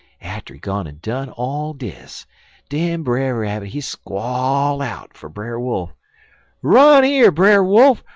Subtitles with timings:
[0.19, 2.25] Atter he gone en done all dis,
[2.69, 5.93] den Brer Rabbit he squall out fer Brer Wolf:
[6.63, 8.03] "'Run yer, Brer Wolf!